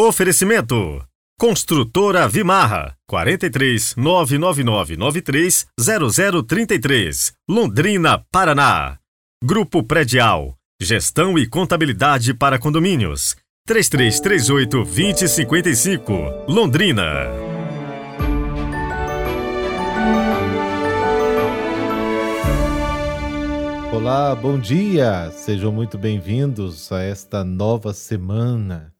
[0.00, 1.04] Oferecimento
[1.36, 8.98] Construtora Vimarra 43 99993 0033 Londrina, Paraná.
[9.42, 13.34] Grupo Predial Gestão e Contabilidade para Condomínios
[13.66, 16.12] 3338 2055
[16.46, 17.26] Londrina.
[23.92, 25.32] Olá, bom dia!
[25.32, 28.94] Sejam muito bem-vindos a esta nova semana.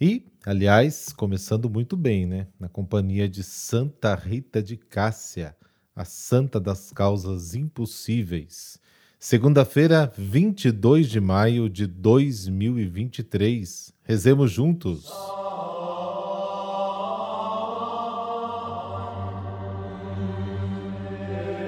[0.00, 2.46] E, aliás, começando muito bem, né?
[2.58, 5.56] Na companhia de Santa Rita de Cássia,
[5.94, 8.78] a santa das causas impossíveis.
[9.18, 13.92] Segunda-feira, 22 de maio de 2023.
[14.04, 15.12] Rezemos juntos.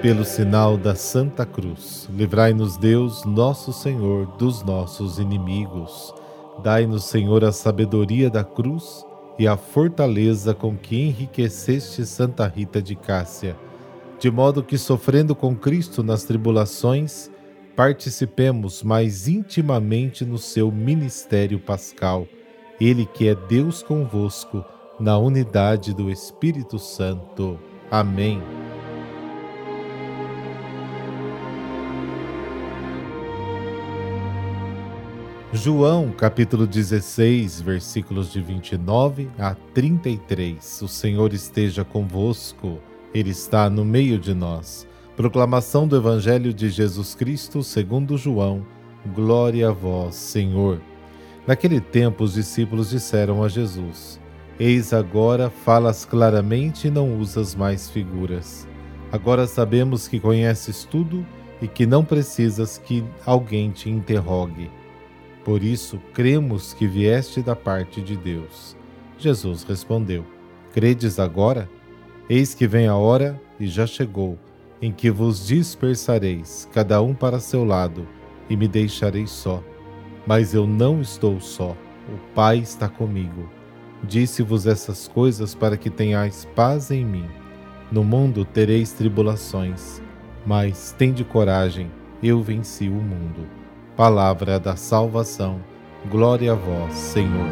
[0.01, 6.13] Pelo sinal da Santa Cruz, livrai-nos Deus, nosso Senhor, dos nossos inimigos.
[6.63, 9.05] Dai-nos, Senhor, a sabedoria da cruz
[9.37, 13.55] e a fortaleza com que enriqueceste Santa Rita de Cássia,
[14.19, 17.31] de modo que, sofrendo com Cristo nas tribulações,
[17.75, 22.27] participemos mais intimamente no seu ministério pascal.
[22.81, 24.65] Ele que é Deus convosco,
[24.99, 27.57] na unidade do Espírito Santo.
[27.89, 28.58] Amém.
[35.51, 40.83] João, capítulo 16, versículos de 29 a 33.
[40.83, 42.77] O Senhor esteja convosco,
[43.15, 44.87] Ele está no meio de nós.
[45.15, 48.63] Proclamação do Evangelho de Jesus Cristo segundo João.
[49.15, 50.79] Glória a vós, Senhor.
[51.47, 54.19] Naquele tempo, os discípulos disseram a Jesus:
[54.59, 58.67] Eis agora falas claramente e não usas mais figuras.
[59.11, 61.25] Agora sabemos que conheces tudo
[61.59, 64.69] e que não precisas que alguém te interrogue.
[65.49, 68.77] Por isso, cremos que vieste da parte de Deus.
[69.17, 70.23] Jesus respondeu:
[70.71, 71.67] Credes agora?
[72.29, 74.37] Eis que vem a hora, e já chegou,
[74.79, 78.07] em que vos dispersareis, cada um para seu lado,
[78.47, 79.63] e me deixareis só.
[80.23, 83.49] Mas eu não estou só, o Pai está comigo.
[84.03, 87.25] Disse-vos essas coisas para que tenhais paz em mim.
[87.91, 89.99] No mundo tereis tribulações,
[90.45, 91.89] mas tende coragem,
[92.21, 93.58] eu venci o mundo.
[93.99, 95.61] Palavra da salvação.
[96.09, 97.49] Glória a vós, Senhor.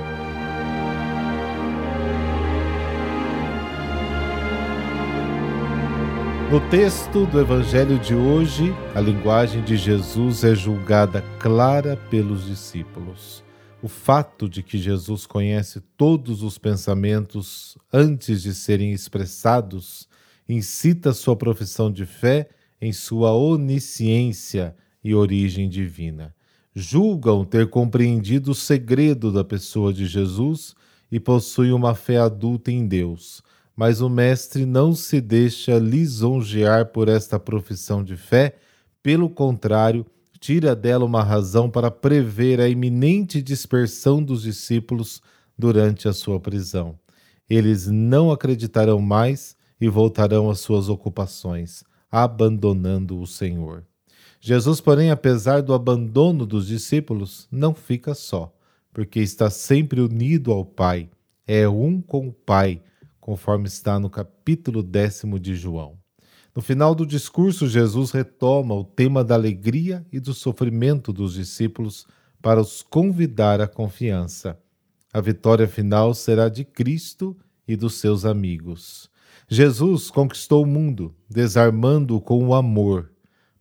[6.49, 13.43] No texto do Evangelho de hoje, a linguagem de Jesus é julgada clara pelos discípulos.
[13.83, 20.07] O fato de que Jesus conhece todos os pensamentos antes de serem expressados
[20.47, 22.47] incita sua profissão de fé
[22.79, 26.36] em sua onisciência e origem divina
[26.79, 30.75] julgam ter compreendido o segredo da pessoa de Jesus
[31.11, 33.41] e possuem uma fé adulta em Deus.
[33.75, 38.57] Mas o Mestre não se deixa lisonjear por esta profissão de fé,
[39.01, 40.05] pelo contrário,
[40.39, 45.19] tira dela uma razão para prever a iminente dispersão dos discípulos
[45.57, 46.93] durante a sua prisão.
[47.49, 53.83] Eles não acreditarão mais e voltarão às suas ocupações, abandonando o Senhor.
[54.47, 58.55] Jesus, porém, apesar do abandono dos discípulos, não fica só,
[58.93, 61.09] porque está sempre unido ao Pai,
[61.45, 62.81] é um com o Pai,
[63.19, 65.99] conforme está no capítulo décimo de João.
[66.55, 72.07] No final do discurso, Jesus retoma o tema da alegria e do sofrimento dos discípulos
[72.41, 74.57] para os convidar à confiança.
[75.11, 77.35] A vitória final será de Cristo
[77.67, 79.09] e dos seus amigos.
[79.49, 83.11] Jesus conquistou o mundo, desarmando-o com o amor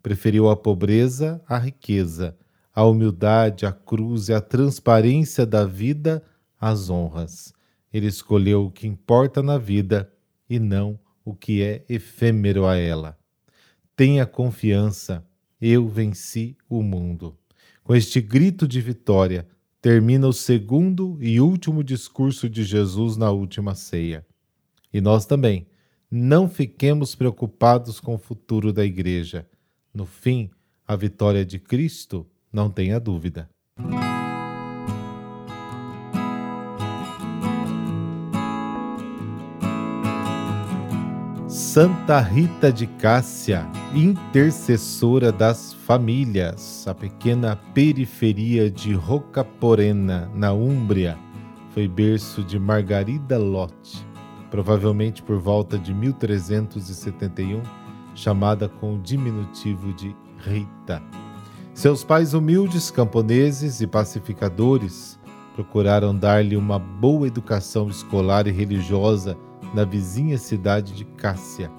[0.07, 2.39] Preferiu a pobreza à riqueza,
[2.73, 6.23] a humildade à cruz e a transparência da vida
[6.61, 7.53] às honras.
[7.93, 10.09] Ele escolheu o que importa na vida
[10.49, 13.19] e não o que é efêmero a ela.
[13.97, 15.27] Tenha confiança,
[15.61, 17.37] eu venci o mundo.
[17.83, 19.45] Com este grito de vitória,
[19.83, 24.25] termina o segundo e último discurso de Jesus na última ceia.
[24.93, 25.67] E nós também,
[26.09, 29.45] não fiquemos preocupados com o futuro da igreja.
[29.97, 30.51] No fim,
[30.87, 33.49] a vitória de Cristo, não tenha dúvida.
[41.49, 51.17] Santa Rita de Cássia, intercessora das famílias, a pequena periferia de Rocaporena, na Úmbria,
[51.71, 54.07] foi berço de Margarida Lotte,
[54.51, 57.86] provavelmente por volta de 1371
[58.17, 61.01] chamada com o diminutivo de Rita.
[61.73, 65.21] Seus pais humildes, camponeses e pacificadores,
[65.55, 69.37] procuraram dar-lhe uma boa educação escolar e religiosa
[69.75, 71.71] na vizinha cidade de Cássia,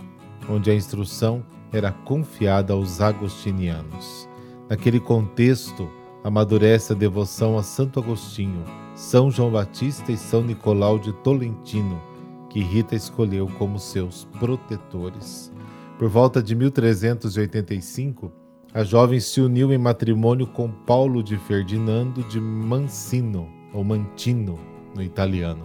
[0.50, 4.30] onde a instrução era confiada aos agostinianos.
[4.70, 5.90] Naquele contexto,
[6.24, 8.64] amadurece a devoção a Santo Agostinho,
[8.96, 12.02] São João Batista e São Nicolau de Tolentino,
[12.50, 15.52] que Rita escolheu como seus protetores.
[15.98, 18.32] Por volta de 1385,
[18.72, 24.60] a jovem se uniu em matrimônio com Paulo de Ferdinando de Mancino, ou Mantino,
[24.94, 25.64] no italiano.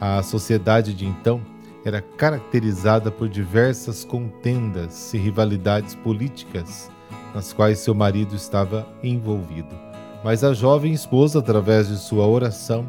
[0.00, 1.42] A sociedade de então
[1.84, 6.90] era caracterizada por diversas contendas e rivalidades políticas
[7.34, 9.78] nas quais seu marido estava envolvido.
[10.24, 12.88] Mas a jovem esposa, através de sua oração,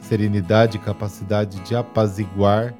[0.00, 2.74] serenidade e capacidade de apaziguar,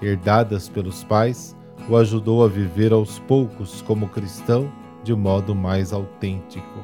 [0.00, 1.54] herdadas pelos pais,
[1.88, 4.70] o ajudou a viver aos poucos como cristão
[5.04, 6.80] de modo mais autêntico.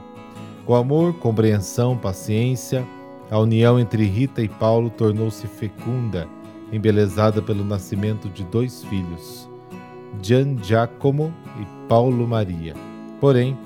[0.64, 2.86] Com amor, compreensão, paciência,
[3.30, 6.28] a união entre Rita e Paulo tornou-se fecunda,
[6.70, 9.48] embelezada pelo nascimento de dois filhos,
[10.22, 12.74] Gian Giacomo e Paulo Maria.
[13.20, 13.56] Porém,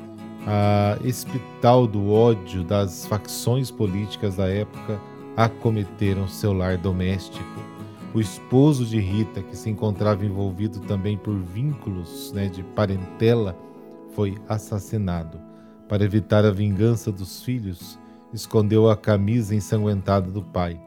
[0.46, 5.00] a espital do ódio das facções políticas da época
[5.36, 7.65] acometeram seu lar doméstico.
[8.16, 13.54] O esposo de Rita, que se encontrava envolvido também por vínculos né, de parentela,
[14.14, 15.38] foi assassinado.
[15.86, 17.98] Para evitar a vingança dos filhos,
[18.32, 20.80] escondeu a camisa ensanguentada do pai.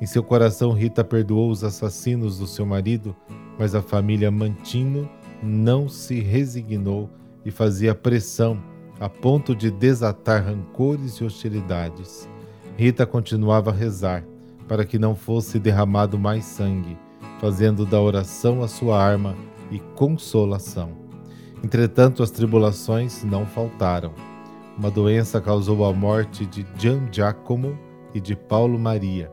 [0.00, 3.16] Em seu coração, Rita perdoou os assassinos do seu marido,
[3.58, 5.10] mas a família Mantino
[5.42, 7.10] não se resignou
[7.44, 8.62] e fazia pressão
[9.00, 12.28] a ponto de desatar rancores e hostilidades.
[12.76, 14.24] Rita continuava a rezar
[14.70, 16.96] para que não fosse derramado mais sangue,
[17.40, 19.34] fazendo da oração a sua arma
[19.68, 20.92] e consolação.
[21.64, 24.12] Entretanto, as tribulações não faltaram.
[24.78, 27.76] Uma doença causou a morte de Gian Giacomo
[28.14, 29.32] e de Paulo Maria.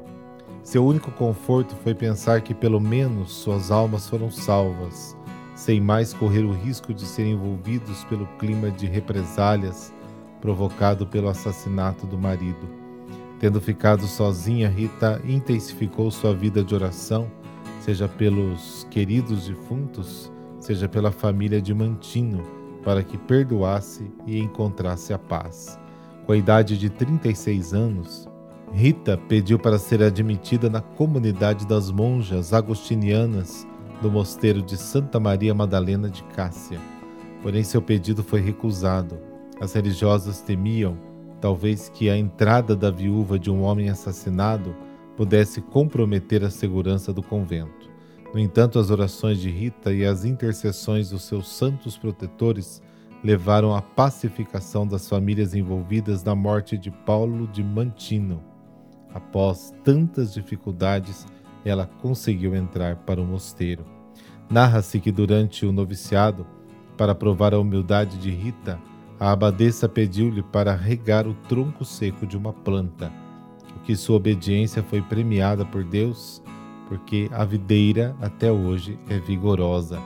[0.64, 5.16] Seu único conforto foi pensar que pelo menos suas almas foram salvas
[5.54, 9.94] sem mais correr o risco de serem envolvidos pelo clima de represálias
[10.42, 12.87] provocado pelo assassinato do marido.
[13.40, 17.32] Tendo ficado sozinha, Rita intensificou sua vida de oração,
[17.82, 22.44] seja pelos queridos defuntos, seja pela família de Mantino,
[22.84, 25.80] para que perdoasse e encontrasse a paz.
[26.26, 28.28] Com a idade de 36 anos,
[28.74, 33.66] Rita pediu para ser admitida na comunidade das monjas agostinianas
[34.02, 36.80] do mosteiro de Santa Maria Madalena de Cássia.
[37.42, 39.18] Porém, seu pedido foi recusado.
[39.60, 40.98] As religiosas temiam,
[41.40, 44.76] talvez, que a entrada da viúva de um homem assassinado
[45.16, 47.90] pudesse comprometer a segurança do convento.
[48.34, 52.82] No entanto, as orações de Rita e as intercessões dos seus santos protetores
[53.24, 58.44] levaram à pacificação das famílias envolvidas na morte de Paulo de Mantino.
[59.14, 61.26] Após tantas dificuldades,
[61.66, 63.86] ela conseguiu entrar para o mosteiro.
[64.50, 66.46] Narra-se que durante o noviciado,
[66.96, 68.80] para provar a humildade de Rita,
[69.20, 73.12] a abadesa pediu-lhe para regar o tronco seco de uma planta,
[73.76, 76.42] o que sua obediência foi premiada por Deus,
[76.88, 80.00] porque a videira até hoje é vigorosa.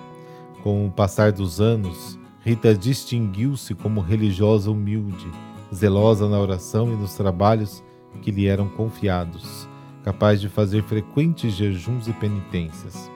[0.63, 5.29] Com o passar dos anos, Rita distinguiu-se como religiosa humilde,
[5.73, 7.83] zelosa na oração e nos trabalhos
[8.21, 9.69] que lhe eram confiados
[10.03, 13.09] capaz de fazer frequentes jejuns e penitências.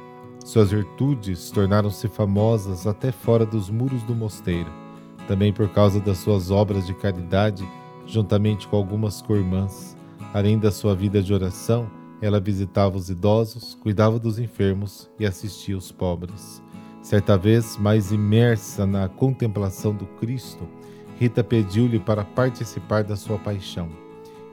[0.44, 4.72] Suas virtudes tornaram-se famosas até fora dos muros do mosteiro,
[5.28, 7.68] também por causa das suas obras de caridade,
[8.06, 9.96] juntamente com algumas co-irmãs.
[10.34, 11.90] Além da sua vida de oração,
[12.22, 16.62] ela visitava os idosos, cuidava dos enfermos e assistia os pobres.
[17.02, 20.68] Certa vez, mais imersa na contemplação do Cristo,
[21.20, 23.90] Rita pediu-lhe para participar da sua paixão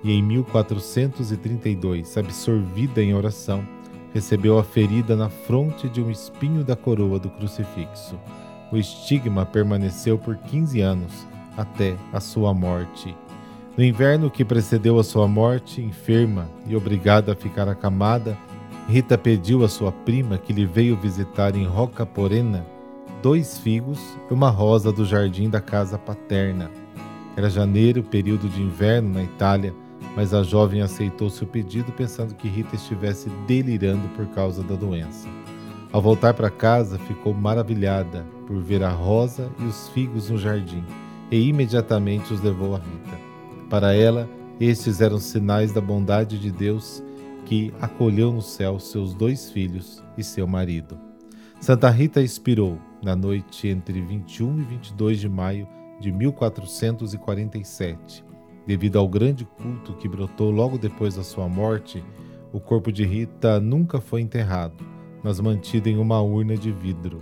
[0.05, 3.67] e em 1432, absorvida em oração,
[4.13, 8.19] recebeu a ferida na fronte de um espinho da coroa do crucifixo.
[8.73, 11.27] O estigma permaneceu por 15 anos,
[11.57, 13.15] até a sua morte.
[13.77, 18.37] No inverno que precedeu a sua morte, enferma e obrigada a ficar acamada,
[18.89, 22.67] Rita pediu à sua prima que lhe veio visitar em Roca Porena
[23.23, 26.71] dois figos e uma rosa do jardim da casa paterna.
[27.37, 29.73] Era janeiro, período de inverno na Itália,
[30.17, 35.29] mas a jovem aceitou seu pedido pensando que Rita estivesse delirando por causa da doença.
[35.93, 40.85] Ao voltar para casa, ficou maravilhada por ver a rosa e os figos no jardim
[41.31, 43.19] e imediatamente os levou a Rita.
[43.69, 47.03] Para ela, estes eram sinais da bondade de Deus
[47.45, 50.99] que acolheu no céu seus dois filhos e seu marido.
[51.61, 55.69] Santa Rita expirou na noite entre 21 e 22 de maio
[56.01, 58.25] de 1447
[58.67, 62.03] Devido ao grande culto que brotou logo depois da sua morte,
[62.53, 64.85] o corpo de Rita nunca foi enterrado,
[65.23, 67.21] mas mantido em uma urna de vidro.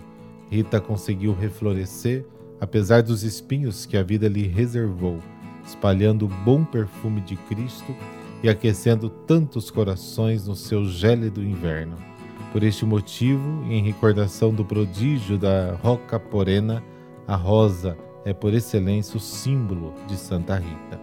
[0.51, 2.25] Rita conseguiu reflorescer,
[2.61, 5.19] apesar dos espinhos que a vida lhe reservou,
[5.65, 7.95] espalhando o bom perfume de Cristo
[8.43, 11.97] e aquecendo tantos corações no seu gélido inverno.
[12.53, 16.83] Por este motivo, em recordação do prodígio da Roca Porena,
[17.29, 21.01] a rosa é por excelência o símbolo de Santa Rita.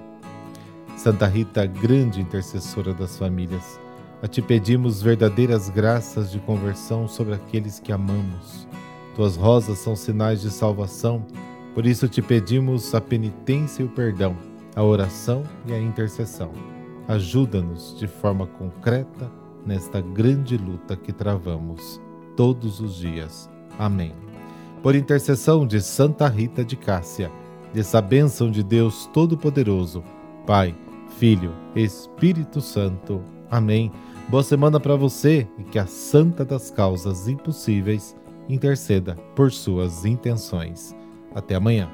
[0.97, 3.79] Santa Rita, grande intercessora das famílias,
[4.21, 8.67] a ti pedimos verdadeiras graças de conversão sobre aqueles que amamos.
[9.15, 11.25] Tuas rosas são sinais de salvação,
[11.73, 14.35] por isso te pedimos a penitência e o perdão,
[14.75, 16.51] a oração e a intercessão.
[17.07, 19.31] Ajuda-nos de forma concreta
[19.65, 22.01] nesta grande luta que travamos
[22.35, 23.49] todos os dias.
[23.77, 24.13] Amém.
[24.81, 27.31] Por intercessão de Santa Rita de Cássia,
[27.73, 30.03] dessa bênção de Deus Todo-Poderoso,
[30.45, 30.75] Pai,
[31.17, 33.21] Filho, Espírito Santo.
[33.49, 33.91] Amém.
[34.29, 38.13] Boa semana para você e que a Santa das Causas Impossíveis
[38.49, 40.93] interceda por suas intenções.
[41.33, 41.89] Até amanhã.